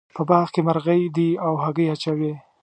[0.15, 2.33] په باغ کې مرغۍ دي او هګۍ اچوې